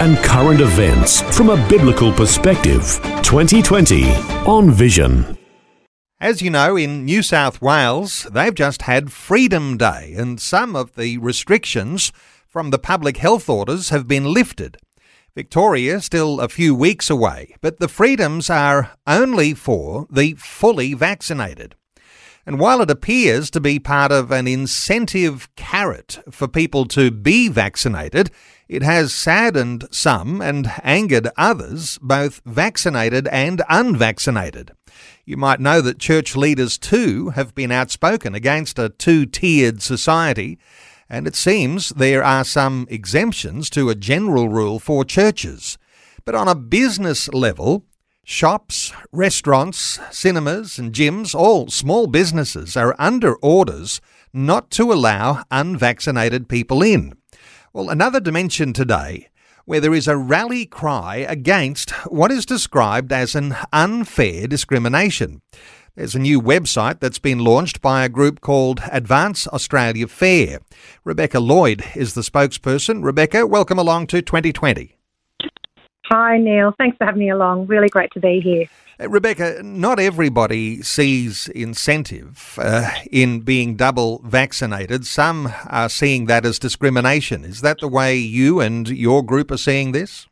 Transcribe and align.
and 0.00 0.16
current 0.18 0.60
events 0.60 1.22
from 1.36 1.50
a 1.50 1.68
biblical 1.68 2.12
perspective. 2.12 3.00
2020 3.22 4.10
on 4.46 4.70
Vision. 4.70 5.38
As 6.20 6.40
you 6.40 6.50
know, 6.50 6.76
in 6.76 7.04
New 7.04 7.22
South 7.22 7.60
Wales, 7.60 8.26
they've 8.32 8.54
just 8.54 8.82
had 8.82 9.12
Freedom 9.12 9.76
Day, 9.76 10.14
and 10.16 10.40
some 10.40 10.74
of 10.74 10.94
the 10.94 11.18
restrictions 11.18 12.12
from 12.46 12.70
the 12.70 12.78
public 12.78 13.18
health 13.18 13.48
orders 13.48 13.90
have 13.90 14.08
been 14.08 14.32
lifted. 14.32 14.78
Victoria 15.34 16.00
still 16.00 16.40
a 16.40 16.48
few 16.48 16.74
weeks 16.74 17.10
away, 17.10 17.56
but 17.60 17.80
the 17.80 17.88
freedoms 17.88 18.48
are 18.48 18.92
only 19.06 19.52
for 19.52 20.06
the 20.10 20.34
fully 20.34 20.94
vaccinated. 20.94 21.74
And 22.46 22.60
while 22.60 22.80
it 22.80 22.90
appears 22.90 23.50
to 23.50 23.60
be 23.60 23.78
part 23.78 24.12
of 24.12 24.30
an 24.30 24.46
incentive 24.46 25.48
carrot 25.56 26.18
for 26.30 26.46
people 26.46 26.84
to 26.88 27.10
be 27.10 27.48
vaccinated, 27.48 28.30
it 28.68 28.82
has 28.82 29.12
saddened 29.12 29.86
some 29.90 30.40
and 30.40 30.70
angered 30.82 31.28
others, 31.36 31.98
both 32.00 32.40
vaccinated 32.44 33.28
and 33.28 33.62
unvaccinated. 33.68 34.72
You 35.24 35.36
might 35.36 35.60
know 35.60 35.80
that 35.80 35.98
church 35.98 36.36
leaders 36.36 36.78
too 36.78 37.30
have 37.30 37.54
been 37.54 37.72
outspoken 37.72 38.34
against 38.34 38.78
a 38.78 38.88
two 38.88 39.26
tiered 39.26 39.82
society, 39.82 40.58
and 41.08 41.26
it 41.26 41.36
seems 41.36 41.90
there 41.90 42.24
are 42.24 42.44
some 42.44 42.86
exemptions 42.90 43.68
to 43.70 43.90
a 43.90 43.94
general 43.94 44.48
rule 44.48 44.78
for 44.78 45.04
churches. 45.04 45.78
But 46.24 46.34
on 46.34 46.48
a 46.48 46.54
business 46.54 47.28
level, 47.28 47.84
Shops, 48.26 48.90
restaurants, 49.12 50.00
cinemas, 50.10 50.78
and 50.78 50.94
gyms, 50.94 51.34
all 51.34 51.68
small 51.68 52.06
businesses, 52.06 52.74
are 52.74 52.96
under 52.98 53.36
orders 53.36 54.00
not 54.32 54.70
to 54.70 54.90
allow 54.90 55.44
unvaccinated 55.50 56.48
people 56.48 56.82
in. 56.82 57.12
Well, 57.74 57.90
another 57.90 58.20
dimension 58.20 58.72
today 58.72 59.30
where 59.64 59.80
there 59.80 59.94
is 59.94 60.06
a 60.06 60.16
rally 60.16 60.64
cry 60.64 61.16
against 61.16 61.90
what 62.06 62.30
is 62.30 62.46
described 62.46 63.12
as 63.12 63.34
an 63.34 63.56
unfair 63.72 64.46
discrimination. 64.46 65.42
There's 65.96 66.14
a 66.14 66.20
new 66.20 66.40
website 66.40 67.00
that's 67.00 67.18
been 67.18 67.40
launched 67.40 67.82
by 67.82 68.04
a 68.04 68.08
group 68.08 68.40
called 68.40 68.80
Advance 68.92 69.48
Australia 69.48 70.06
Fair. 70.06 70.60
Rebecca 71.02 71.40
Lloyd 71.40 71.82
is 71.96 72.14
the 72.14 72.20
spokesperson. 72.20 73.02
Rebecca, 73.02 73.44
welcome 73.44 73.80
along 73.80 74.06
to 74.06 74.22
2020. 74.22 74.96
Hi, 76.10 76.38
Neil. 76.38 76.74
Thanks 76.78 76.96
for 76.98 77.06
having 77.06 77.20
me 77.20 77.30
along. 77.30 77.66
Really 77.66 77.88
great 77.88 78.12
to 78.12 78.20
be 78.20 78.40
here. 78.40 78.66
Uh, 79.00 79.08
Rebecca, 79.08 79.60
not 79.62 79.98
everybody 79.98 80.82
sees 80.82 81.48
incentive 81.48 82.58
uh, 82.60 82.90
in 83.10 83.40
being 83.40 83.74
double 83.74 84.20
vaccinated. 84.24 85.06
Some 85.06 85.52
are 85.66 85.88
seeing 85.88 86.26
that 86.26 86.44
as 86.44 86.58
discrimination. 86.58 87.44
Is 87.44 87.60
that 87.62 87.80
the 87.80 87.88
way 87.88 88.16
you 88.16 88.60
and 88.60 88.88
your 88.88 89.24
group 89.24 89.50
are 89.50 89.56
seeing 89.56 89.92
this? 89.92 90.26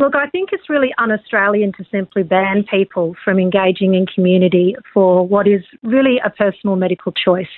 Look, 0.00 0.14
I 0.14 0.30
think 0.30 0.48
it's 0.52 0.70
really 0.70 0.94
un 0.96 1.12
Australian 1.12 1.72
to 1.74 1.84
simply 1.90 2.22
ban 2.22 2.64
people 2.70 3.14
from 3.22 3.38
engaging 3.38 3.94
in 3.94 4.06
community 4.06 4.74
for 4.94 5.26
what 5.26 5.46
is 5.46 5.62
really 5.82 6.18
a 6.24 6.30
personal 6.30 6.74
medical 6.74 7.12
choice. 7.12 7.52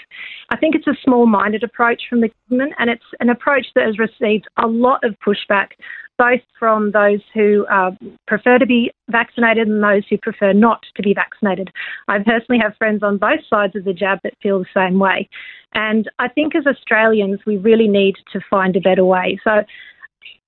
I 0.50 0.56
think 0.56 0.74
it's 0.74 0.88
a 0.88 0.96
small 1.04 1.26
minded 1.26 1.62
approach 1.62 2.02
from 2.10 2.20
the 2.20 2.32
government, 2.50 2.72
and 2.80 2.90
it's 2.90 3.04
an 3.20 3.28
approach 3.28 3.66
that 3.76 3.86
has 3.86 3.96
received 3.96 4.48
a 4.56 4.66
lot 4.66 5.04
of 5.04 5.14
pushback 5.24 5.68
both 6.18 6.40
from 6.58 6.92
those 6.92 7.20
who 7.34 7.66
uh, 7.66 7.90
prefer 8.26 8.58
to 8.58 8.66
be 8.66 8.92
vaccinated 9.10 9.68
and 9.68 9.82
those 9.82 10.02
who 10.08 10.18
prefer 10.18 10.52
not 10.52 10.84
to 10.94 11.02
be 11.02 11.14
vaccinated. 11.14 11.70
I 12.08 12.18
personally 12.18 12.60
have 12.62 12.76
friends 12.76 13.02
on 13.02 13.18
both 13.18 13.40
sides 13.48 13.74
of 13.76 13.84
the 13.84 13.92
jab 13.92 14.18
that 14.22 14.34
feel 14.42 14.58
the 14.58 14.66
same 14.74 14.98
way. 14.98 15.28
And 15.74 16.10
I 16.18 16.28
think 16.28 16.54
as 16.54 16.66
Australians, 16.66 17.40
we 17.46 17.56
really 17.56 17.88
need 17.88 18.16
to 18.32 18.40
find 18.50 18.76
a 18.76 18.80
better 18.80 19.04
way. 19.04 19.40
So 19.42 19.62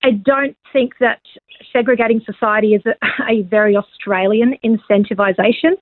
I 0.03 0.11
don't 0.11 0.55
think 0.71 0.93
that 0.99 1.21
segregating 1.73 2.21
society 2.25 2.73
is 2.73 2.83
a, 2.85 2.95
a 3.29 3.41
very 3.43 3.75
Australian 3.75 4.55
incentivisation. 4.63 5.73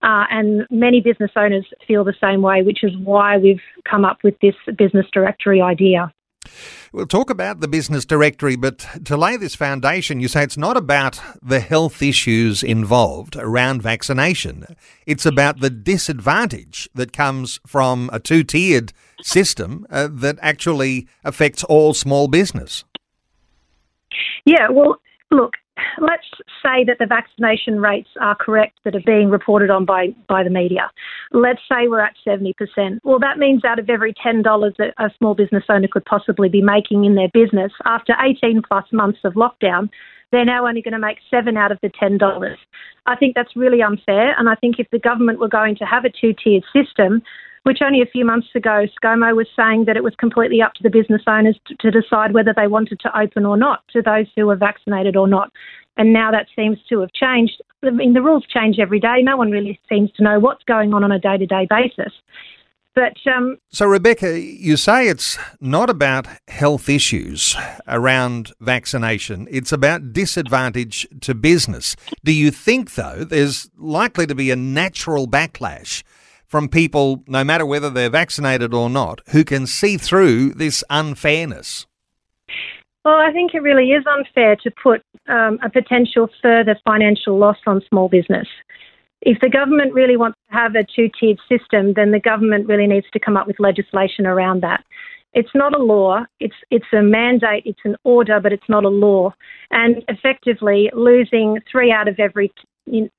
Uh, 0.00 0.26
and 0.30 0.64
many 0.70 1.00
business 1.00 1.32
owners 1.34 1.66
feel 1.86 2.04
the 2.04 2.14
same 2.20 2.40
way, 2.40 2.62
which 2.62 2.84
is 2.84 2.92
why 2.98 3.36
we've 3.36 3.60
come 3.88 4.04
up 4.04 4.18
with 4.22 4.34
this 4.40 4.54
business 4.76 5.06
directory 5.12 5.60
idea. 5.60 6.12
We'll 6.92 7.06
talk 7.06 7.30
about 7.30 7.60
the 7.60 7.68
business 7.68 8.04
directory, 8.04 8.56
but 8.56 8.86
to 9.04 9.16
lay 9.16 9.36
this 9.36 9.54
foundation, 9.54 10.20
you 10.20 10.28
say 10.28 10.42
it's 10.42 10.56
not 10.56 10.76
about 10.76 11.20
the 11.42 11.60
health 11.60 12.02
issues 12.02 12.62
involved 12.62 13.36
around 13.36 13.82
vaccination. 13.82 14.64
It's 15.06 15.26
about 15.26 15.60
the 15.60 15.70
disadvantage 15.70 16.88
that 16.94 17.12
comes 17.12 17.60
from 17.66 18.08
a 18.12 18.18
two 18.18 18.42
tiered 18.42 18.92
system 19.22 19.86
uh, 19.90 20.08
that 20.10 20.38
actually 20.40 21.06
affects 21.24 21.64
all 21.64 21.94
small 21.94 22.28
business. 22.28 22.84
Yeah, 24.44 24.68
well, 24.70 25.00
look, 25.30 25.54
let's 26.00 26.26
say 26.62 26.84
that 26.84 26.98
the 26.98 27.06
vaccination 27.06 27.80
rates 27.80 28.08
are 28.20 28.34
correct 28.34 28.78
that 28.84 28.94
are 28.94 29.02
being 29.04 29.30
reported 29.30 29.70
on 29.70 29.84
by, 29.84 30.08
by 30.28 30.42
the 30.42 30.50
media. 30.50 30.90
Let's 31.32 31.60
say 31.68 31.88
we're 31.88 32.00
at 32.00 32.14
70%. 32.26 32.54
Well, 33.04 33.18
that 33.18 33.38
means 33.38 33.64
out 33.64 33.78
of 33.78 33.88
every 33.88 34.14
$10 34.14 34.42
that 34.78 34.94
a 34.98 35.10
small 35.18 35.34
business 35.34 35.64
owner 35.68 35.88
could 35.90 36.04
possibly 36.04 36.48
be 36.48 36.62
making 36.62 37.04
in 37.04 37.14
their 37.14 37.28
business, 37.32 37.72
after 37.84 38.14
18 38.20 38.62
plus 38.66 38.84
months 38.92 39.20
of 39.24 39.34
lockdown, 39.34 39.88
they're 40.30 40.44
now 40.44 40.66
only 40.66 40.82
going 40.82 40.92
to 40.92 40.98
make 40.98 41.18
seven 41.30 41.56
out 41.56 41.72
of 41.72 41.78
the 41.82 41.88
$10. 41.88 42.56
I 43.06 43.16
think 43.16 43.34
that's 43.34 43.56
really 43.56 43.80
unfair. 43.80 44.38
And 44.38 44.48
I 44.48 44.54
think 44.56 44.78
if 44.78 44.86
the 44.92 44.98
government 44.98 45.38
were 45.38 45.48
going 45.48 45.76
to 45.76 45.84
have 45.84 46.04
a 46.04 46.10
two 46.10 46.34
tiered 46.34 46.64
system, 46.72 47.22
which 47.68 47.82
only 47.84 48.00
a 48.00 48.06
few 48.06 48.24
months 48.24 48.48
ago 48.54 48.86
ScoMo 48.96 49.36
was 49.36 49.46
saying 49.54 49.84
that 49.84 49.94
it 49.94 50.02
was 50.02 50.14
completely 50.14 50.62
up 50.62 50.72
to 50.72 50.82
the 50.82 50.88
business 50.88 51.20
owners 51.26 51.60
to, 51.66 51.74
to 51.76 51.90
decide 51.90 52.32
whether 52.32 52.54
they 52.56 52.66
wanted 52.66 52.98
to 53.00 53.10
open 53.14 53.44
or 53.44 53.58
not 53.58 53.82
to 53.92 54.00
those 54.00 54.24
who 54.34 54.46
were 54.46 54.56
vaccinated 54.56 55.16
or 55.16 55.28
not. 55.28 55.52
And 55.98 56.10
now 56.10 56.30
that 56.30 56.46
seems 56.56 56.78
to 56.88 57.00
have 57.00 57.12
changed. 57.12 57.60
I 57.84 57.90
mean, 57.90 58.14
the 58.14 58.22
rules 58.22 58.46
change 58.46 58.78
every 58.78 58.98
day. 58.98 59.20
No 59.20 59.36
one 59.36 59.50
really 59.50 59.78
seems 59.86 60.10
to 60.12 60.22
know 60.22 60.40
what's 60.40 60.64
going 60.64 60.94
on 60.94 61.04
on 61.04 61.12
a 61.12 61.18
day 61.18 61.36
to 61.36 61.44
day 61.44 61.66
basis. 61.68 62.14
But 62.94 63.18
um, 63.30 63.58
so, 63.68 63.84
Rebecca, 63.84 64.40
you 64.40 64.78
say 64.78 65.08
it's 65.08 65.38
not 65.60 65.90
about 65.90 66.26
health 66.48 66.88
issues 66.88 67.54
around 67.86 68.52
vaccination. 68.60 69.46
It's 69.50 69.72
about 69.72 70.14
disadvantage 70.14 71.06
to 71.20 71.34
business. 71.34 71.96
Do 72.24 72.32
you 72.32 72.50
think, 72.50 72.94
though, 72.94 73.24
there's 73.24 73.68
likely 73.76 74.26
to 74.26 74.34
be 74.34 74.50
a 74.50 74.56
natural 74.56 75.28
backlash 75.28 76.02
from 76.48 76.68
people, 76.68 77.22
no 77.26 77.44
matter 77.44 77.64
whether 77.64 77.90
they're 77.90 78.10
vaccinated 78.10 78.72
or 78.74 78.88
not, 78.90 79.20
who 79.30 79.44
can 79.44 79.66
see 79.66 79.96
through 79.96 80.54
this 80.54 80.82
unfairness? 80.90 81.86
Well, 83.04 83.16
I 83.16 83.32
think 83.32 83.54
it 83.54 83.62
really 83.62 83.90
is 83.92 84.04
unfair 84.06 84.56
to 84.56 84.70
put 84.82 85.02
um, 85.28 85.58
a 85.62 85.70
potential 85.70 86.28
further 86.42 86.76
financial 86.84 87.38
loss 87.38 87.58
on 87.66 87.82
small 87.88 88.08
business. 88.08 88.48
If 89.20 89.40
the 89.40 89.48
government 89.48 89.94
really 89.94 90.16
wants 90.16 90.38
to 90.50 90.56
have 90.56 90.74
a 90.74 90.84
two 90.84 91.08
tiered 91.18 91.38
system, 91.48 91.94
then 91.94 92.10
the 92.10 92.20
government 92.20 92.66
really 92.66 92.86
needs 92.86 93.06
to 93.12 93.20
come 93.20 93.36
up 93.36 93.46
with 93.46 93.56
legislation 93.58 94.26
around 94.26 94.62
that. 94.62 94.84
It's 95.34 95.54
not 95.54 95.74
a 95.74 95.82
law, 95.82 96.24
it's, 96.40 96.54
it's 96.70 96.86
a 96.92 97.02
mandate, 97.02 97.62
it's 97.66 97.80
an 97.84 97.96
order, 98.04 98.40
but 98.40 98.52
it's 98.52 98.68
not 98.68 98.84
a 98.84 98.88
law. 98.88 99.34
And 99.70 100.02
effectively, 100.08 100.90
losing 100.94 101.58
three 101.70 101.92
out 101.92 102.08
of 102.08 102.18
every 102.18 102.52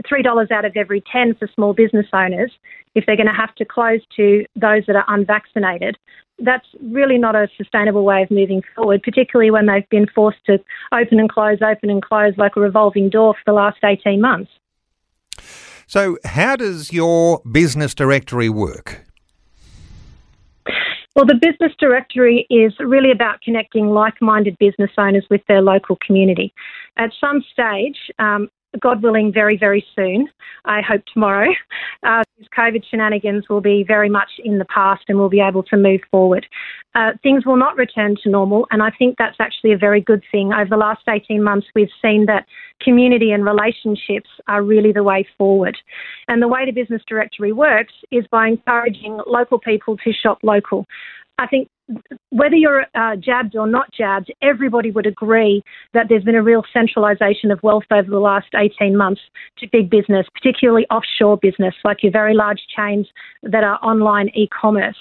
three 0.08 0.22
dollars 0.22 0.50
out 0.52 0.66
of 0.66 0.76
every 0.76 1.04
ten 1.12 1.36
for 1.36 1.48
small 1.54 1.74
business 1.74 2.08
owners 2.14 2.52
if 2.96 3.06
they're 3.06 3.16
going 3.16 3.28
to 3.28 3.34
have 3.34 3.54
to 3.56 3.66
close 3.66 4.02
to 4.16 4.46
those 4.56 4.84
that 4.88 4.96
are 4.96 5.06
unvaccinated. 5.08 5.98
That's 6.40 6.66
really 6.82 7.18
not 7.18 7.36
a 7.36 7.48
sustainable 7.58 8.06
way 8.06 8.24
of 8.24 8.32
moving 8.32 8.62
forward, 8.76 9.04
particularly 9.04 9.52
when 9.52 9.66
they've 9.66 9.88
been 9.90 10.08
forced 10.14 10.44
to 10.46 10.60
open 10.94 11.20
and 11.20 11.30
close, 11.30 11.58
open 11.62 11.90
and 11.90 12.02
close 12.02 12.34
like 12.38 12.56
a 12.56 12.62
revolving 12.62 13.10
door 13.10 13.34
for 13.34 13.42
the 13.46 13.54
last 13.54 13.78
18 13.84 14.22
months. 14.22 14.52
So, 15.86 16.18
how 16.24 16.56
does 16.56 16.94
your 16.94 17.42
business 17.52 17.94
directory 17.94 18.50
work? 18.50 19.06
Well, 21.16 21.26
the 21.26 21.36
business 21.36 21.74
directory 21.80 22.46
is 22.50 22.74
really 22.80 23.12
about 23.12 23.42
connecting 23.42 23.90
like 23.90 24.22
minded 24.22 24.58
business 24.60 24.92
owners 24.98 25.26
with 25.30 25.42
their 25.48 25.62
local 25.62 25.98
community. 26.06 26.54
At 26.98 27.10
some 27.20 27.44
stage, 27.52 27.98
um, 28.20 28.50
God 28.82 29.02
willing, 29.02 29.34
very, 29.34 29.58
very 29.58 29.86
soon. 29.96 30.28
I 30.66 30.82
hope 30.82 31.02
tomorrow. 31.14 31.50
Uh, 32.02 32.24
these 32.38 32.48
COVID 32.58 32.82
shenanigans 32.90 33.50
will 33.50 33.60
be 33.60 33.84
very 33.86 34.10
much 34.10 34.30
in 34.42 34.58
the 34.58 34.66
past 34.66 35.04
and 35.10 35.18
we'll 35.18 35.28
be 35.28 35.42
able 35.42 35.64
to 35.64 35.76
move 35.76 36.00
forward. 36.10 36.46
Uh, 36.96 37.12
things 37.22 37.46
will 37.46 37.58
not 37.58 37.76
return 37.76 38.16
to 38.24 38.30
normal, 38.30 38.66
and 38.72 38.82
I 38.82 38.90
think 38.98 39.16
that's 39.18 39.36
actually 39.42 39.74
a 39.74 39.78
very 39.78 40.00
good 40.00 40.24
thing. 40.32 40.54
Over 40.54 40.70
the 40.70 40.78
last 40.78 41.02
18 41.10 41.44
months, 41.44 41.68
we've 41.76 41.90
seen 42.02 42.26
that 42.28 42.46
community 42.82 43.32
and 43.32 43.44
relationships 43.44 44.30
are 44.48 44.64
really 44.64 44.94
the 44.94 45.04
way 45.04 45.28
forward. 45.38 45.78
And 46.30 46.42
the 46.42 46.48
way 46.48 46.66
the 46.66 46.72
business 46.72 47.02
directory 47.06 47.52
works 47.52 47.94
is 48.12 48.26
by 48.32 48.48
encouraging 48.48 49.20
local 49.28 49.60
people 49.60 49.98
to 49.98 50.14
shop 50.14 50.40
local. 50.42 50.86
I 51.38 51.48
think 51.48 51.68
whether 52.30 52.56
you're 52.56 52.86
uh, 52.96 53.16
jabbed 53.16 53.56
or 53.56 53.68
not 53.68 53.92
jabbed, 53.92 54.32
everybody 54.42 54.92
would 54.92 55.06
agree 55.06 55.64
that 55.94 56.08
there's 56.10 56.24
been 56.24 56.36
a 56.36 56.44
real 56.44 56.64
centralisation 56.72 57.52
of 57.52 57.60
wealth 57.64 57.86
over 57.92 58.10
the 58.10 58.20
last 58.20 58.48
18 58.56 58.96
months 58.96 59.22
to 59.58 59.68
big 59.72 59.90
business, 59.90 60.28
particularly 60.34 60.86
offshore 60.88 61.38
business, 61.38 61.74
like 61.84 62.04
your 62.04 62.12
very 62.12 62.36
large 62.36 62.62
chains 62.76 63.08
that 63.44 63.64
are 63.64 63.80
online 63.84 64.30
e 64.36 64.48
commerce. 64.48 64.98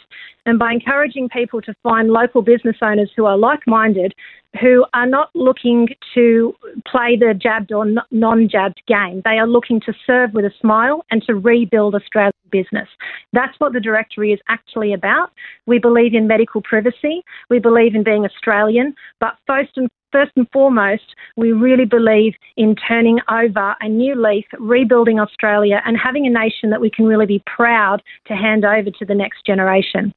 And 0.48 0.58
by 0.58 0.72
encouraging 0.72 1.28
people 1.28 1.60
to 1.60 1.74
find 1.82 2.08
local 2.08 2.40
business 2.40 2.76
owners 2.80 3.10
who 3.14 3.26
are 3.26 3.36
like 3.36 3.60
minded, 3.66 4.14
who 4.58 4.86
are 4.94 5.04
not 5.04 5.28
looking 5.34 5.88
to 6.14 6.54
play 6.90 7.18
the 7.20 7.34
jabbed 7.34 7.70
or 7.70 7.84
non 8.10 8.48
jabbed 8.48 8.80
game, 8.88 9.20
they 9.26 9.38
are 9.38 9.46
looking 9.46 9.78
to 9.80 9.92
serve 10.06 10.32
with 10.32 10.46
a 10.46 10.50
smile 10.58 11.04
and 11.10 11.22
to 11.24 11.34
rebuild 11.34 11.94
Australian 11.94 12.32
business. 12.50 12.88
That's 13.34 13.52
what 13.58 13.74
the 13.74 13.80
directory 13.80 14.32
is 14.32 14.40
actually 14.48 14.94
about. 14.94 15.32
We 15.66 15.78
believe 15.78 16.14
in 16.14 16.26
medical 16.26 16.62
privacy, 16.62 17.22
we 17.50 17.58
believe 17.58 17.94
in 17.94 18.02
being 18.02 18.24
Australian, 18.24 18.94
but 19.20 19.34
first 19.46 19.72
and 19.76 19.90
First 20.10 20.32
and 20.36 20.48
foremost, 20.54 21.14
we 21.36 21.52
really 21.52 21.84
believe 21.84 22.32
in 22.56 22.74
turning 22.76 23.18
over 23.30 23.76
a 23.82 23.88
new 23.90 24.14
leaf, 24.14 24.46
rebuilding 24.58 25.20
Australia, 25.20 25.82
and 25.84 25.98
having 26.02 26.26
a 26.26 26.30
nation 26.30 26.70
that 26.70 26.80
we 26.80 26.90
can 26.90 27.04
really 27.04 27.26
be 27.26 27.42
proud 27.44 28.02
to 28.26 28.32
hand 28.32 28.64
over 28.64 28.90
to 28.90 29.04
the 29.04 29.14
next 29.14 29.44
generation. 29.44 30.14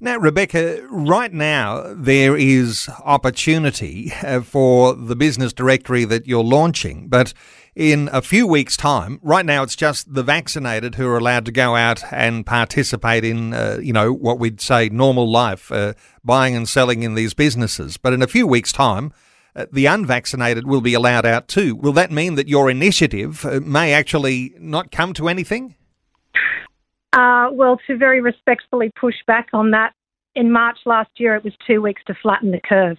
Now, 0.00 0.18
Rebecca, 0.18 0.86
right 0.88 1.32
now 1.32 1.94
there 1.94 2.36
is 2.36 2.88
opportunity 3.04 4.12
uh, 4.22 4.40
for 4.40 4.94
the 4.94 5.16
business 5.16 5.52
directory 5.52 6.04
that 6.04 6.26
you're 6.26 6.44
launching, 6.44 7.08
but 7.08 7.34
in 7.76 8.08
a 8.12 8.20
few 8.20 8.46
weeks' 8.46 8.76
time, 8.76 9.20
right 9.22 9.46
now 9.46 9.62
it's 9.62 9.76
just 9.76 10.12
the 10.12 10.22
vaccinated 10.22 10.96
who 10.96 11.06
are 11.06 11.18
allowed 11.18 11.44
to 11.44 11.52
go 11.52 11.76
out 11.76 12.02
and 12.12 12.44
participate 12.44 13.24
in, 13.24 13.54
uh, 13.54 13.78
you 13.80 13.92
know, 13.92 14.12
what 14.12 14.38
we'd 14.38 14.60
say 14.60 14.88
normal 14.88 15.30
life, 15.30 15.70
uh, 15.70 15.94
buying 16.24 16.56
and 16.56 16.68
selling 16.68 17.02
in 17.02 17.14
these 17.14 17.32
businesses. 17.32 17.96
But 17.96 18.12
in 18.12 18.22
a 18.22 18.26
few 18.26 18.46
weeks' 18.46 18.72
time, 18.72 19.12
uh, 19.54 19.66
the 19.72 19.86
unvaccinated 19.86 20.66
will 20.66 20.80
be 20.80 20.94
allowed 20.94 21.26
out 21.26 21.48
too. 21.48 21.74
Will 21.74 21.92
that 21.92 22.10
mean 22.10 22.34
that 22.36 22.48
your 22.48 22.70
initiative 22.70 23.44
uh, 23.44 23.60
may 23.60 23.92
actually 23.92 24.54
not 24.58 24.90
come 24.90 25.12
to 25.14 25.28
anything? 25.28 25.74
Uh, 27.12 27.48
well, 27.52 27.78
to 27.86 27.96
very 27.96 28.20
respectfully 28.20 28.90
push 28.98 29.16
back 29.26 29.48
on 29.52 29.70
that, 29.72 29.92
in 30.36 30.52
March 30.52 30.78
last 30.86 31.10
year 31.16 31.34
it 31.34 31.44
was 31.44 31.52
two 31.66 31.82
weeks 31.82 32.02
to 32.06 32.14
flatten 32.22 32.50
the 32.50 32.60
curve. 32.60 32.96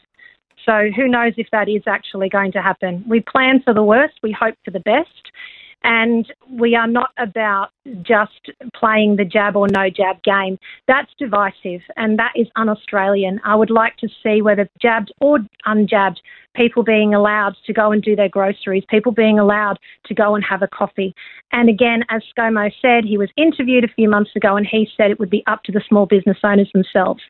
So 0.65 0.89
who 0.95 1.07
knows 1.07 1.33
if 1.37 1.47
that 1.51 1.69
is 1.69 1.83
actually 1.87 2.29
going 2.29 2.51
to 2.51 2.61
happen. 2.61 3.03
We 3.07 3.21
plan 3.21 3.61
for 3.63 3.73
the 3.73 3.83
worst, 3.83 4.15
we 4.21 4.31
hope 4.31 4.55
for 4.63 4.71
the 4.71 4.81
best. 4.81 5.31
And 5.83 6.31
we 6.49 6.75
are 6.75 6.87
not 6.87 7.11
about 7.17 7.69
just 8.03 8.51
playing 8.75 9.15
the 9.15 9.25
jab 9.25 9.55
or 9.55 9.67
no 9.67 9.89
jab 9.89 10.21
game. 10.23 10.59
That's 10.87 11.11
divisive 11.17 11.81
and 11.97 12.19
that 12.19 12.33
is 12.35 12.47
un 12.55 12.69
Australian. 12.69 13.41
I 13.43 13.55
would 13.55 13.71
like 13.71 13.97
to 13.97 14.07
see 14.21 14.41
whether 14.41 14.69
jabbed 14.79 15.11
or 15.19 15.39
unjabbed, 15.65 16.17
people 16.55 16.83
being 16.83 17.13
allowed 17.13 17.55
to 17.65 17.73
go 17.73 17.91
and 17.91 18.03
do 18.03 18.15
their 18.15 18.29
groceries, 18.29 18.83
people 18.89 19.11
being 19.11 19.39
allowed 19.39 19.79
to 20.05 20.13
go 20.13 20.35
and 20.35 20.43
have 20.43 20.61
a 20.61 20.67
coffee. 20.67 21.15
And 21.51 21.69
again, 21.69 22.03
as 22.09 22.21
ScoMo 22.37 22.71
said, 22.81 23.05
he 23.05 23.17
was 23.17 23.29
interviewed 23.35 23.83
a 23.83 23.93
few 23.95 24.09
months 24.09 24.35
ago 24.35 24.55
and 24.55 24.67
he 24.67 24.87
said 24.95 25.09
it 25.09 25.19
would 25.19 25.29
be 25.29 25.43
up 25.47 25.63
to 25.63 25.71
the 25.71 25.81
small 25.87 26.05
business 26.05 26.37
owners 26.43 26.69
themselves. 26.73 27.21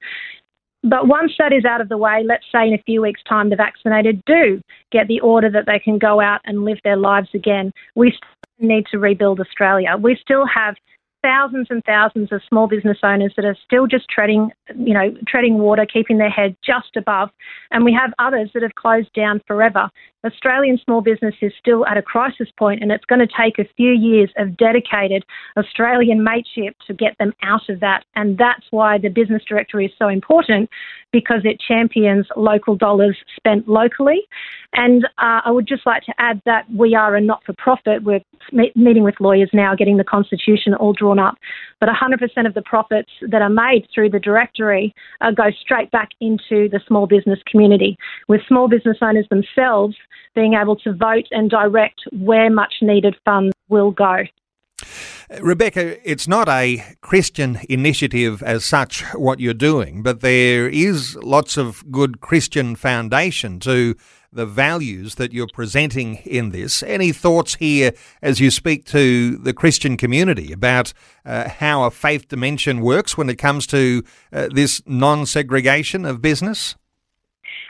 But 0.84 1.08
once 1.08 1.34
that 1.38 1.54
is 1.54 1.64
out 1.64 1.82
of 1.82 1.90
the 1.90 1.98
way, 1.98 2.24
let's 2.26 2.46
say 2.52 2.68
in 2.68 2.74
a 2.74 2.84
few 2.84 3.02
weeks' 3.02 3.22
time 3.24 3.50
the 3.50 3.56
vaccinated 3.56 4.24
do 4.26 4.62
get 4.92 5.08
the 5.08 5.20
order 5.20 5.50
that 5.50 5.66
they 5.68 5.80
can 5.80 6.00
go 6.00 6.20
out 6.20 6.42
and 6.46 6.66
live 6.66 6.80
their 6.84 6.98
lives 6.98 7.30
again, 7.34 7.72
we 7.96 8.12
still 8.12 8.68
need 8.68 8.86
to 8.88 8.98
rebuild 8.98 9.40
Australia. 9.40 9.96
We 10.00 10.18
still 10.20 10.46
have 10.48 10.76
thousands 11.22 11.68
and 11.70 11.84
thousands 11.86 12.32
of 12.32 12.42
small 12.48 12.68
business 12.68 12.98
owners 13.04 13.34
that 13.36 13.46
are 13.46 13.58
still 13.66 13.88
just 13.88 14.10
treading, 14.10 14.52
you 14.78 14.94
know, 14.94 15.14
treading 15.28 15.58
water, 15.58 15.86
keeping 15.86 16.18
their 16.18 16.30
head 16.30 16.56
just 16.66 16.96
above, 16.96 17.30
and 17.72 17.86
we 17.86 17.94
have 17.94 18.14
others 18.20 18.50
that 18.54 18.64
have 18.64 18.76
closed 18.76 19.14
down 19.14 19.42
forever. 19.48 19.90
Australian 20.24 20.78
small 20.84 21.02
business 21.02 21.34
is 21.42 21.52
still 21.60 21.86
at 21.88 21.98
a 21.98 22.02
crisis 22.02 22.48
point, 22.58 22.82
and 22.82 22.92
it's 22.92 23.06
going 23.06 23.20
to 23.20 23.28
take 23.28 23.58
a 23.58 23.68
few 23.76 23.92
years 23.92 24.32
of 24.38 24.56
dedicated 24.58 25.24
Australian 25.58 26.24
mateship 26.24 26.76
to 26.86 26.94
get 26.94 27.18
them 27.18 27.34
out 27.42 27.68
of 27.70 27.80
that. 27.80 28.04
And 28.16 28.38
that's 28.38 28.66
why 28.70 28.98
the 28.98 29.10
business 29.10 29.44
directory 29.48 29.88
is 29.88 29.92
so 29.98 30.08
important 30.08 30.70
because 31.12 31.42
it 31.44 31.60
champions 31.66 32.26
local 32.36 32.76
dollars 32.76 33.18
spent 33.36 33.68
locally. 33.68 34.22
And 34.74 35.06
uh, 35.18 35.42
I 35.46 35.52
would 35.52 35.68
just 35.68 35.86
like 35.86 36.04
to 36.04 36.14
add 36.18 36.42
that 36.46 36.66
we 36.72 36.96
are 36.96 37.16
a 37.16 37.22
not 37.22 37.44
for 37.46 37.54
profit. 37.58 38.04
We're 38.04 38.22
meeting 38.52 39.04
with 39.04 39.16
lawyers 39.20 39.50
now, 39.54 39.76
getting 39.76 39.98
the 39.98 40.04
constitution 40.04 40.74
all 40.74 40.94
drawn 40.94 41.20
up. 41.20 41.38
But 41.80 41.90
100% 41.90 42.48
of 42.48 42.54
the 42.54 42.62
profits 42.62 43.12
that 43.30 43.42
are 43.42 43.50
made 43.50 43.88
through 43.94 44.12
the 44.12 44.20
directory 44.20 44.94
uh, 45.20 45.32
go 45.32 45.52
straight 45.62 45.92
back 45.92 46.10
into 46.22 46.70
the 46.70 46.80
small 46.88 47.08
business 47.08 47.40
community, 47.50 47.98
with 48.28 48.42
small 48.48 48.68
business 48.68 48.98
owners 49.02 49.28
themselves 49.30 49.96
being 50.36 50.54
able 50.54 50.78
to 50.78 50.94
vote 50.94 51.26
and 51.32 51.50
direct 51.50 52.02
where 52.12 52.50
much 52.50 52.76
needed 52.82 53.16
funds 53.26 53.54
will 53.70 53.92
go. 53.92 54.24
Rebecca, 55.40 55.98
it's 56.10 56.28
not 56.28 56.50
a 56.50 56.84
Christian 57.02 57.60
initiative 57.70 58.42
as 58.44 58.66
such, 58.66 59.02
what 59.14 59.40
you're 59.40 59.54
doing, 59.54 60.04
but 60.04 60.22
there 60.22 60.68
is 60.68 61.16
lots 61.18 61.58
of 61.58 61.84
good 61.92 62.22
Christian 62.22 62.76
foundation 62.76 63.60
to 63.62 63.96
the 64.34 64.46
values 64.46 65.16
that 65.16 65.34
you're 65.34 65.48
presenting 65.54 66.16
in 66.18 66.52
this. 66.52 66.84
Any 66.84 67.12
thoughts 67.12 67.56
here 67.56 67.92
as 68.22 68.40
you 68.40 68.50
speak 68.50 68.86
to 68.86 69.38
the 69.38 69.54
Christian 69.54 69.98
community 69.98 70.54
about 70.54 70.94
uh, 71.26 71.50
how 71.50 71.84
a 71.84 71.92
faith 71.92 72.28
dimension 72.28 72.82
works 72.82 73.18
when 73.18 73.30
it 73.30 73.36
comes 73.36 73.68
to 73.68 74.04
uh, 74.32 74.48
this 74.54 74.82
non 74.86 75.26
segregation 75.26 76.06
of 76.06 76.22
business? 76.22 76.76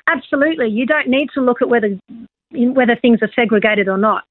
Absolutely. 0.08 0.70
You 0.70 0.86
don't 0.86 1.08
need 1.08 1.30
to 1.34 1.42
look 1.42 1.62
at 1.62 1.70
whether 1.70 1.98
whether 2.54 2.98
things 2.98 3.20
are 3.22 3.32
segregated 3.34 3.88
or 3.88 3.98
not. 3.98 4.24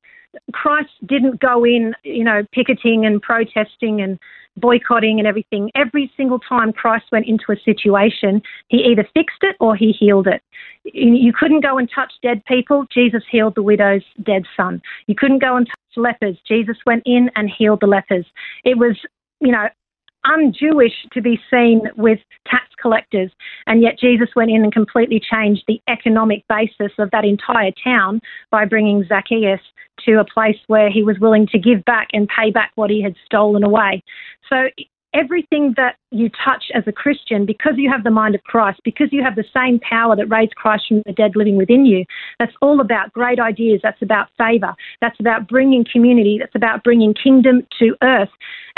Christ 0.52 0.90
didn't 1.06 1.40
go 1.40 1.64
in, 1.64 1.94
you 2.02 2.24
know, 2.24 2.42
picketing 2.52 3.06
and 3.06 3.20
protesting 3.20 4.00
and 4.00 4.18
boycotting 4.56 5.18
and 5.18 5.26
everything. 5.26 5.70
Every 5.74 6.10
single 6.16 6.38
time 6.38 6.72
Christ 6.72 7.06
went 7.12 7.26
into 7.26 7.44
a 7.50 7.56
situation, 7.64 8.42
he 8.68 8.78
either 8.78 9.08
fixed 9.14 9.42
it 9.42 9.56
or 9.60 9.76
he 9.76 9.92
healed 9.92 10.26
it. 10.26 10.42
You 10.84 11.32
couldn't 11.32 11.62
go 11.62 11.78
and 11.78 11.88
touch 11.92 12.12
dead 12.22 12.44
people. 12.46 12.86
Jesus 12.92 13.22
healed 13.30 13.54
the 13.54 13.62
widow's 13.62 14.04
dead 14.22 14.44
son. 14.56 14.82
You 15.06 15.14
couldn't 15.14 15.40
go 15.40 15.56
and 15.56 15.66
touch 15.66 15.96
lepers. 15.96 16.36
Jesus 16.46 16.76
went 16.86 17.02
in 17.06 17.30
and 17.36 17.50
healed 17.50 17.80
the 17.80 17.86
lepers. 17.86 18.26
It 18.64 18.78
was, 18.78 18.96
you 19.40 19.52
know, 19.52 19.68
un-Jewish 20.24 21.06
to 21.12 21.20
be 21.20 21.40
seen 21.50 21.82
with 21.96 22.18
tax 22.46 22.64
collectors, 22.80 23.30
and 23.66 23.82
yet 23.82 23.98
Jesus 23.98 24.28
went 24.36 24.50
in 24.50 24.62
and 24.62 24.72
completely 24.72 25.20
changed 25.20 25.64
the 25.66 25.80
economic 25.88 26.44
basis 26.48 26.92
of 26.98 27.10
that 27.10 27.24
entire 27.24 27.72
town 27.82 28.20
by 28.50 28.64
bringing 28.64 29.04
Zacchaeus 29.08 29.60
to 30.06 30.20
a 30.20 30.24
place 30.24 30.58
where 30.66 30.90
he 30.90 31.02
was 31.02 31.18
willing 31.20 31.46
to 31.48 31.58
give 31.58 31.84
back 31.84 32.08
and 32.12 32.28
pay 32.28 32.50
back 32.50 32.72
what 32.74 32.90
he 32.90 33.02
had 33.02 33.14
stolen 33.26 33.62
away. 33.62 34.02
So 34.48 34.68
everything 35.12 35.74
that 35.76 35.96
you 36.10 36.30
touch 36.44 36.64
as 36.74 36.84
a 36.86 36.92
Christian, 36.92 37.44
because 37.44 37.72
you 37.76 37.90
have 37.90 38.04
the 38.04 38.10
mind 38.10 38.34
of 38.34 38.42
Christ, 38.44 38.80
because 38.84 39.08
you 39.10 39.22
have 39.22 39.34
the 39.34 39.44
same 39.54 39.80
power 39.80 40.14
that 40.16 40.26
raised 40.26 40.54
Christ 40.54 40.84
from 40.88 41.02
the 41.04 41.12
dead 41.12 41.32
living 41.34 41.56
within 41.56 41.84
you, 41.84 42.04
that's 42.38 42.54
all 42.62 42.80
about 42.80 43.12
great 43.12 43.40
ideas. 43.40 43.80
That's 43.82 44.02
about 44.02 44.28
favour. 44.38 44.74
That's 45.00 45.18
about 45.18 45.48
bringing 45.48 45.84
community. 45.90 46.38
That's 46.38 46.54
about 46.54 46.84
bringing 46.84 47.14
kingdom 47.14 47.66
to 47.78 47.96
earth. 48.02 48.30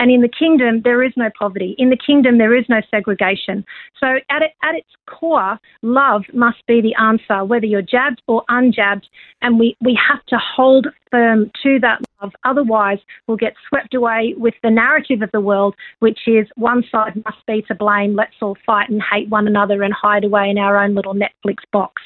And 0.03 0.11
in 0.11 0.21
the 0.21 0.29
kingdom, 0.29 0.83
there 0.83 1.01
is 1.05 1.13
no 1.17 1.31
poverty. 1.39 1.77
In 1.79 1.91
the 1.91 1.97
kingdom, 1.97 2.39
there 2.39 2.57
is 2.57 2.65
no 2.69 2.81
segregation. 2.91 3.65
So 4.01 4.17
at, 4.31 4.43
it, 4.43 4.51
at 4.61 4.75
its 4.75 4.89
core, 5.07 5.61
love 5.83 6.23
must 6.35 6.67
be 6.67 6.81
the 6.81 6.93
answer, 7.01 7.45
whether 7.45 7.67
you're 7.67 7.83
jabbed 7.83 8.21
or 8.27 8.43
unjabbed. 8.51 9.05
And 9.43 9.61
we, 9.61 9.77
we 9.81 9.97
have 10.11 10.27
to 10.27 10.39
hold 10.39 10.89
firm 11.13 11.53
to 11.63 11.79
that 11.83 12.01
love. 12.21 12.33
Otherwise, 12.43 12.99
we'll 13.29 13.37
get 13.37 13.55
swept 13.69 13.95
away 13.95 14.35
with 14.37 14.55
the 14.65 14.71
narrative 14.71 15.23
of 15.23 15.31
the 15.31 15.41
world, 15.41 15.77
which 16.01 16.19
is 16.27 16.49
one 16.57 16.83
side 16.91 17.15
must 17.25 17.47
be 17.47 17.63
to 17.69 17.75
blame. 17.77 18.17
Let's 18.17 18.35
all 18.43 18.57
fight 18.67 18.91
and 18.91 19.01
hate 19.01 19.29
one 19.29 19.47
another 19.47 19.85
and 19.85 19.95
hide 19.95 20.25
away 20.25 20.51
in 20.51 20.59
our 20.59 20.83
own 20.83 20.97
little 20.97 21.15
Netflix 21.15 21.59
box. 21.73 22.03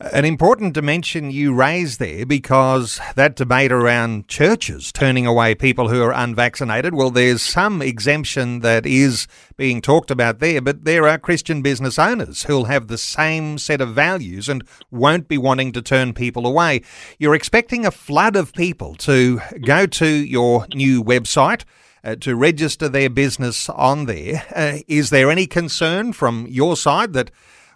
An 0.00 0.24
important 0.24 0.72
dimension 0.72 1.30
you 1.30 1.52
raise 1.52 1.98
there 1.98 2.24
because 2.24 2.98
that 3.16 3.36
debate 3.36 3.70
around 3.70 4.28
churches 4.28 4.92
turning 4.92 5.26
away 5.26 5.54
people 5.54 5.90
who 5.90 6.02
are 6.02 6.12
unvaccinated, 6.12 6.94
well, 6.94 7.10
there's 7.10 7.42
some 7.42 7.82
exemption 7.82 8.60
that 8.60 8.86
is 8.86 9.28
being 9.58 9.82
talked 9.82 10.10
about 10.10 10.38
there, 10.38 10.62
but 10.62 10.86
there 10.86 11.06
are 11.06 11.18
Christian 11.18 11.60
business 11.60 11.98
owners 11.98 12.44
who'll 12.44 12.64
have 12.64 12.86
the 12.86 12.96
same 12.96 13.58
set 13.58 13.82
of 13.82 13.90
values 13.90 14.48
and 14.48 14.64
won't 14.90 15.28
be 15.28 15.36
wanting 15.36 15.70
to 15.72 15.82
turn 15.82 16.14
people 16.14 16.46
away. 16.46 16.80
You're 17.18 17.34
expecting 17.34 17.84
a 17.84 17.90
flood 17.90 18.36
of 18.36 18.54
people 18.54 18.94
to 18.94 19.42
go 19.66 19.84
to 19.84 20.06
your 20.06 20.66
new 20.74 21.04
website. 21.04 21.64
Uh, 22.02 22.16
to 22.16 22.34
register 22.34 22.88
their 22.88 23.10
business 23.10 23.68
on 23.68 24.06
there. 24.06 24.42
Uh, 24.56 24.78
is 24.88 25.10
there 25.10 25.30
any 25.30 25.46
concern 25.46 26.14
from 26.14 26.46
your 26.48 26.74
side 26.74 27.12
that 27.12 27.30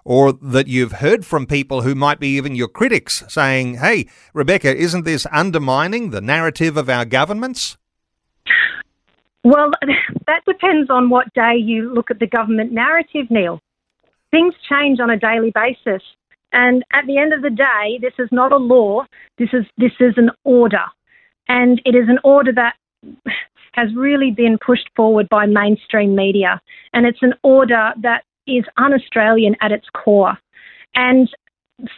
or 0.05 0.33
that 0.35 0.69
you've 0.69 0.93
heard 0.93 1.25
from 1.25 1.47
people 1.47 1.83
who 1.83 1.95
might 1.95 2.21
be 2.21 2.29
even 2.29 2.55
your 2.55 2.69
critics 2.69 3.25
saying, 3.29 3.77
hey, 3.77 4.07
Rebecca, 4.33 4.75
isn't 4.75 5.05
this 5.05 5.27
undermining 5.33 6.11
the 6.11 6.21
narrative 6.21 6.77
of 6.77 6.89
our 6.89 7.05
governments? 7.05 7.77
Well, 9.43 9.71
that 10.27 10.43
depends 10.47 10.91
on 10.91 11.11
what 11.11 11.33
day 11.35 11.55
you 11.57 11.93
look 11.93 12.11
at 12.11 12.19
the 12.19 12.27
government 12.27 12.73
narrative, 12.73 13.27
Neil. 13.31 13.61
Things 14.31 14.55
change 14.69 15.01
on 15.01 15.11
a 15.11 15.19
daily 15.19 15.53
basis. 15.55 16.03
And 16.53 16.85
at 16.93 17.07
the 17.07 17.19
end 17.19 17.33
of 17.33 17.43
the 17.43 17.51
day, 17.51 17.99
this 18.01 18.15
is 18.19 18.29
not 18.31 18.53
a 18.53 18.57
law, 18.57 19.05
this 19.39 19.51
is, 19.53 19.65
this 19.77 19.93
is 20.01 20.15
an 20.17 20.31
order. 20.45 20.85
And 21.49 21.81
it 21.85 21.95
is 21.95 22.09
an 22.09 22.19
order 22.25 22.53
that 22.53 22.75
has 23.73 23.89
really 23.97 24.31
been 24.31 24.57
pushed 24.65 24.89
forward 24.97 25.29
by 25.29 25.47
mainstream 25.47 26.15
media. 26.15 26.61
And 26.93 27.07
it's 27.07 27.23
an 27.23 27.35
order 27.43 27.93
that 28.03 28.25
is 28.47 28.65
un 28.77 28.93
Australian 28.93 29.57
at 29.61 29.73
its 29.73 29.87
core. 29.93 30.37
And 30.95 31.29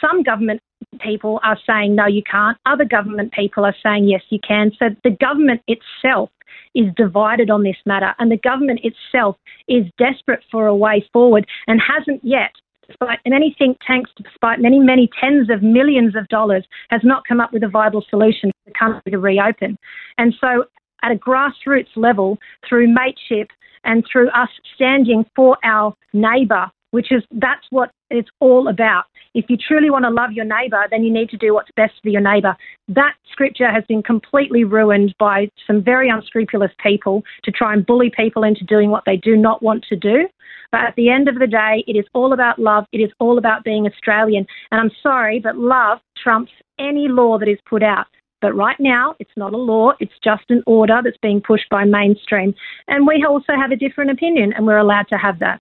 some 0.01 0.23
government 0.23 0.61
people 1.01 1.41
are 1.43 1.59
saying, 1.67 1.95
no, 1.95 2.07
you 2.07 2.23
can't. 2.23 2.57
Other 2.67 2.85
government 2.85 3.33
people 3.33 3.65
are 3.65 3.75
saying, 3.83 4.09
yes, 4.09 4.23
you 4.31 4.39
can. 4.47 4.73
So 4.79 4.87
the 5.05 5.11
government 5.11 5.63
itself 5.67 6.31
is 6.75 6.87
divided 6.97 7.51
on 7.51 7.63
this 7.63 7.77
matter, 7.87 8.15
and 8.19 8.31
the 8.31 8.37
government 8.37 8.81
itself 8.83 9.37
is 9.67 9.85
desperate 9.99 10.45
for 10.51 10.67
a 10.67 10.77
way 10.77 11.05
forward 11.13 11.47
and 11.67 11.81
hasn't 11.81 12.23
yet. 12.23 12.53
Despite 12.87 13.19
many 13.27 13.55
think 13.59 13.79
tanks, 13.85 14.11
despite 14.23 14.61
many, 14.61 14.79
many 14.79 15.11
tens 15.21 15.51
of 15.51 15.61
millions 15.61 16.15
of 16.15 16.29
dollars, 16.29 16.65
has 16.91 17.01
not 17.03 17.25
come 17.27 17.41
up 17.41 17.53
with 17.53 17.65
a 17.65 17.69
viable 17.69 18.05
solution 18.09 18.53
for 18.53 18.71
the 18.71 18.79
country 18.79 19.11
to 19.11 19.19
reopen. 19.19 19.77
And 20.19 20.35
so, 20.41 20.67
at 21.03 21.11
a 21.11 21.17
grassroots 21.17 21.97
level, 21.97 22.39
through 22.69 22.93
mateship 22.93 23.49
and 23.87 24.05
through 24.11 24.29
us 24.31 24.51
standing 24.75 25.25
for 25.35 25.57
our 25.65 25.95
neighbour, 26.13 26.71
which 26.91 27.11
is 27.11 27.23
that's 27.33 27.67
what 27.71 27.91
it's 28.11 28.29
all 28.41 28.69
about. 28.69 29.05
If 29.35 29.47
you 29.49 29.57
truly 29.57 29.91
want 29.91 30.05
to 30.05 30.11
love 30.11 30.33
your 30.33 30.45
neighbour, 30.45 30.85
then 30.91 31.03
you 31.03 31.13
need 31.13 31.29
to 31.31 31.37
do 31.37 31.53
what's 31.53 31.71
best 31.77 31.95
for 32.03 32.09
your 32.09 32.21
neighbour. 32.21 32.57
That 32.89 33.15
scripture 33.31 33.71
has 33.71 33.85
been 33.87 34.03
completely 34.03 34.65
ruined 34.65 35.15
by 35.19 35.49
some 35.67 35.83
very 35.83 36.09
unscrupulous 36.09 36.71
people 36.83 37.23
to 37.45 37.51
try 37.51 37.73
and 37.75 37.85
bully 37.85 38.11
people 38.17 38.45
into 38.45 38.65
doing 38.65 38.91
what 38.91 39.05
they 39.05 39.17
do 39.17 39.37
not 39.37 39.63
want 39.63 39.85
to 39.91 39.97
do. 39.97 40.27
But 40.73 40.81
at 40.81 40.95
the 40.97 41.11
end 41.11 41.29
of 41.29 41.39
the 41.39 41.47
day, 41.47 41.85
it 41.87 41.97
is 41.97 42.07
all 42.15 42.33
about 42.33 42.59
love. 42.59 42.87
It 42.93 42.99
is 42.99 43.11
all 43.19 43.39
about 43.39 43.63
being 43.63 43.87
Australian. 43.87 44.47
And 44.71 44.81
I'm 44.81 44.91
sorry, 45.03 45.39
but 45.39 45.57
love 45.57 45.99
trumps 46.23 46.53
any 46.79 47.09
law 47.09 47.39
that 47.39 47.49
is 47.49 47.59
put 47.69 47.83
out. 47.83 48.07
But 48.41 48.55
right 48.55 48.77
now, 48.79 49.15
it's 49.19 49.31
not 49.37 49.55
a 49.55 49.57
law, 49.57 49.93
it's 49.99 50.13
just 50.23 50.45
an 50.51 50.63
order 50.67 51.01
that's 51.03 51.17
being 51.23 51.41
pushed 51.41 51.69
by 51.71 51.85
mainstream. 51.85 52.55
And 52.87 53.07
we 53.07 53.25
also 53.29 53.53
have 53.55 53.71
a 53.71 53.77
different 53.77 54.11
opinion, 54.11 54.53
and 54.53 54.67
we're 54.67 54.77
allowed 54.77 55.09
to 55.09 55.17
have 55.17 55.39
that. 55.39 55.61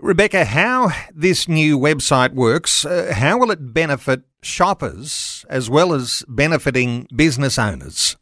Rebecca, 0.00 0.44
how 0.44 0.90
this 1.14 1.48
new 1.48 1.78
website 1.78 2.32
works, 2.32 2.84
uh, 2.84 3.12
how 3.14 3.38
will 3.38 3.50
it 3.50 3.72
benefit 3.72 4.22
shoppers 4.42 5.44
as 5.48 5.70
well 5.70 5.92
as 5.92 6.24
benefiting 6.28 7.06
business 7.14 7.58
owners? 7.58 8.16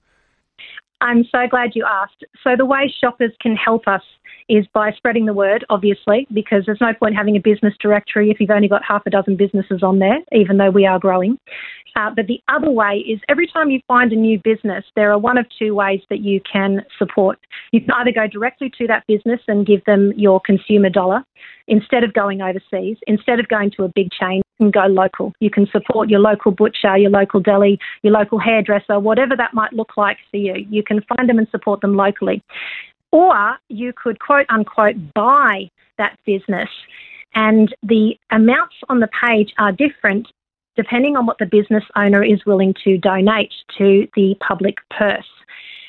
I'm 1.01 1.25
so 1.25 1.47
glad 1.49 1.71
you 1.75 1.87
asked. 1.89 2.25
So, 2.45 2.57
the 2.57 2.67
way 2.67 2.93
shoppers 3.01 3.33
can 3.41 3.57
help 3.57 3.89
us 3.89 4.03
is 4.51 4.67
by 4.75 4.91
spreading 4.97 5.27
the 5.27 5.33
word, 5.33 5.65
obviously, 5.71 6.27
because 6.35 6.65
there's 6.67 6.81
no 6.81 6.93
point 6.93 7.15
having 7.15 7.37
a 7.37 7.41
business 7.41 7.75
directory 7.81 8.31
if 8.31 8.41
you've 8.41 8.51
only 8.51 8.69
got 8.69 8.83
half 8.87 9.03
a 9.07 9.11
dozen 9.11 9.37
businesses 9.37 9.83
on 9.83 10.01
there, 10.01 10.19
even 10.33 10.59
though 10.59 10.71
we 10.71 10.85
are 10.85 10.99
growing. 10.99 11.39
Uh, 11.97 12.11
but 12.15 12.27
the 12.27 12.41
other 12.49 12.71
way 12.71 13.05
is 13.09 13.21
every 13.29 13.47
time 13.47 13.71
you 13.71 13.81
find 13.87 14.13
a 14.13 14.17
new 14.17 14.39
business, 14.43 14.85
there 14.97 15.13
are 15.13 15.19
one 15.19 15.39
of 15.39 15.47
two 15.59 15.75
ways 15.75 16.01
that 16.11 16.21
you 16.21 16.41
can 16.51 16.85
support. 16.99 17.39
You 17.73 17.81
can 17.81 17.91
either 17.93 18.13
go 18.13 18.27
directly 18.27 18.71
to 18.79 18.87
that 18.89 19.07
business 19.07 19.41
and 19.49 19.67
give 19.67 19.85
them 19.85 20.13
your 20.17 20.41
consumer 20.41 20.91
dollar 20.91 21.25
instead 21.69 22.05
of 22.05 22.13
going 22.13 22.43
overseas, 22.43 22.97
instead 23.07 23.39
of 23.39 23.49
going 23.49 23.71
to 23.77 23.85
a 23.85 23.89
big 23.89 24.09
chain, 24.11 24.43
and 24.61 24.73
go 24.73 24.87
local. 24.87 25.33
You 25.41 25.51
can 25.51 25.67
support 25.73 26.11
your 26.11 26.21
local 26.21 26.53
butcher, 26.53 26.97
your 26.97 27.11
local 27.11 27.41
deli, 27.41 27.79
your 28.03 28.13
local 28.13 28.39
hairdresser, 28.39 29.01
whatever 29.01 29.35
that 29.37 29.55
might 29.55 29.73
look 29.73 29.97
like 29.97 30.19
for 30.31 30.37
you. 30.37 30.67
You 30.69 30.83
can 30.83 31.01
find 31.03 31.29
them 31.29 31.39
and 31.39 31.49
support 31.51 31.81
them 31.81 31.97
locally. 31.97 32.43
Or 33.13 33.59
you 33.69 33.93
could 33.93 34.21
quote 34.21 34.47
unquote 34.49 34.97
buy 35.15 35.71
that 35.99 36.19
business. 36.25 36.69
And 37.35 37.75
the 37.83 38.19
amounts 38.31 38.77
on 38.89 39.01
the 39.01 39.09
page 39.09 39.53
are 39.59 39.73
different 39.73 40.29
depending 40.77 41.17
on 41.17 41.27
what 41.27 41.39
the 41.39 41.47
business 41.47 41.85
owner 41.97 42.23
is 42.25 42.45
willing 42.47 42.75
to 42.85 42.97
donate 42.97 43.53
to 43.77 44.09
the 44.15 44.35
public 44.41 44.77
purse. 44.91 45.29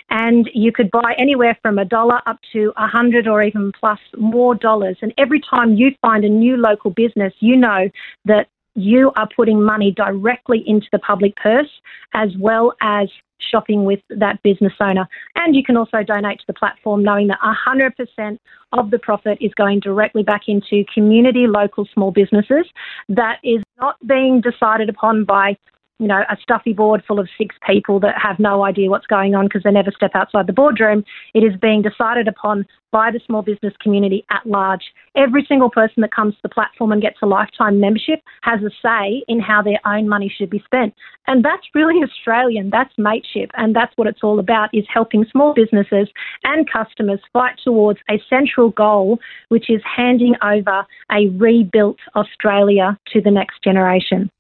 And 0.10 0.50
you 0.54 0.74
could 0.74 0.92
buy 0.92 1.16
anywhere 1.18 1.58
from 1.62 1.80
a 1.80 1.86
dollar 1.86 2.20
up 2.26 2.40
to 2.52 2.74
a 2.76 2.88
hundred 2.88 3.28
or 3.28 3.42
even 3.42 3.72
plus 3.72 4.00
more 4.18 4.54
dollars. 4.54 4.98
And 5.02 5.14
every 5.18 5.40
time 5.40 5.76
you 5.76 5.92
find 6.02 6.26
a 6.26 6.30
new 6.30 6.58
local 6.58 6.92
business, 6.92 7.34
you 7.40 7.56
know 7.56 7.90
that 8.26 8.50
you 8.76 9.12
are 9.16 9.30
putting 9.34 9.64
money 9.64 9.92
directly 9.92 10.64
into 10.68 10.88
the 10.92 11.00
public 11.00 11.36
purse 11.38 11.70
as 12.14 12.30
well 12.38 12.74
as 12.82 13.08
shopping 13.50 13.86
with 13.86 14.00
that 14.10 14.42
business 14.44 14.74
owner. 14.80 15.08
And 15.36 15.56
you 15.56 15.64
can 15.64 15.78
also 15.78 16.04
donate 16.04 16.40
to 16.40 16.46
the 16.48 16.54
platform 16.54 17.04
knowing 17.04 17.28
that 17.28 17.40
100% 17.40 18.40
of 18.74 18.92
the 18.92 19.00
profit 19.00 19.38
is 19.42 19.54
going 19.56 19.80
directly 19.80 20.24
back 20.24 20.44
into 20.48 20.86
community, 20.94 21.48
local 21.48 21.88
small 21.94 22.12
businesses. 22.12 22.66
That 23.10 23.40
is 23.44 23.64
not 23.80 23.96
being 24.06 24.42
decided 24.42 24.90
upon 24.90 25.26
by 25.26 25.58
you 26.02 26.08
know, 26.08 26.24
a 26.32 26.38
stuffy 26.42 26.74
board 26.74 27.04
full 27.08 27.20
of 27.20 27.30
six 27.38 27.56
people 27.66 28.00
that 28.00 28.16
have 28.20 28.40
no 28.40 28.64
idea 28.64 28.90
what's 28.90 29.06
going 29.06 29.36
on 29.36 29.46
because 29.46 29.62
they 29.62 29.70
never 29.70 29.92
step 29.92 30.10
outside 30.16 30.48
the 30.48 30.54
boardroom. 30.54 31.06
It 31.36 31.44
is 31.44 31.54
being 31.62 31.84
decided 31.84 32.28
upon 32.28 32.66
by 32.92 33.12
the 33.12 33.20
small 33.24 33.44
business 33.44 33.74
community 33.80 34.26
at 34.32 34.44
large. 34.48 34.82
Every 35.16 35.46
single 35.48 35.70
person 35.70 36.02
that 36.02 36.12
comes 36.12 36.34
to 36.34 36.40
the 36.42 36.50
platform 36.50 36.92
and 36.92 37.04
gets 37.04 37.20
a 37.22 37.28
lifetime 37.28 37.80
membership 37.80 38.20
has 38.42 38.62
a 38.64 38.72
say 38.82 39.24
in 39.28 39.40
how 39.40 39.62
their 39.62 39.80
own 39.86 40.10
money 40.10 40.34
should 40.36 40.50
be 40.50 40.64
spent. 40.66 40.96
And 41.28 41.46
that's 41.46 41.68
really 41.76 42.02
Australian. 42.04 42.72
That's 42.72 42.94
mateship. 42.98 43.52
And 43.54 43.76
that's 43.76 43.96
what 43.96 44.08
it's 44.08 44.24
all 44.24 44.40
about 44.40 44.70
is 44.74 44.86
helping 44.92 45.24
small 45.32 45.54
businesses 45.54 46.10
and 46.44 46.68
customers 46.68 47.20
fight 47.32 47.60
towards 47.64 48.00
a 48.10 48.20
central 48.28 48.72
goal, 48.72 49.20
which 49.50 49.70
is 49.70 49.84
handing 49.86 50.34
over 50.42 50.84
a 51.12 51.30
rebuilt 51.38 52.00
Australia 52.16 52.98
to 53.14 53.22
the 53.22 53.30
next 53.30 53.64
generation. 53.64 54.32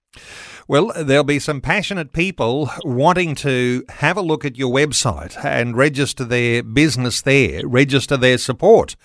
Well, 0.68 0.92
there'll 0.96 1.24
be 1.24 1.40
some 1.40 1.62
passionate 1.62 2.14
people 2.14 2.70
wanting 2.84 3.36
to 3.36 3.84
have 3.90 4.18
a 4.18 4.22
look 4.22 4.46
at 4.46 4.58
your 4.58 4.74
website 4.74 5.44
and 5.44 5.76
register 5.76 6.24
their 6.24 6.64
business 6.64 7.22
there, 7.22 7.68
register 7.68 8.18
their 8.18 8.38
support. 8.38 8.96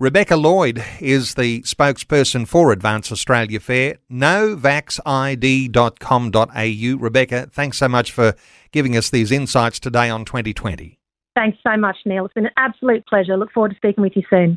Rebecca 0.00 0.36
Lloyd 0.36 0.84
is 1.00 1.34
the 1.34 1.62
spokesperson 1.62 2.46
for 2.48 2.72
Advance 2.72 3.12
Australia 3.12 3.60
Fair. 3.60 3.98
novaxid.com.au. 4.10 6.98
Rebecca, 6.98 7.48
thanks 7.52 7.78
so 7.78 7.88
much 7.88 8.10
for 8.10 8.34
giving 8.72 8.96
us 8.96 9.10
these 9.10 9.30
insights 9.30 9.78
today 9.78 10.10
on 10.10 10.24
2020. 10.24 10.98
Thanks 11.36 11.58
so 11.64 11.76
much, 11.76 11.98
Neil. 12.04 12.24
It's 12.24 12.34
been 12.34 12.46
an 12.46 12.52
absolute 12.56 13.06
pleasure. 13.06 13.36
Look 13.36 13.52
forward 13.52 13.70
to 13.70 13.76
speaking 13.76 14.02
with 14.02 14.16
you 14.16 14.24
soon. 14.28 14.56